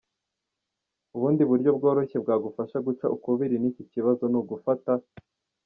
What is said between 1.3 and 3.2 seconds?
buryo bworoshye bwagufasha guca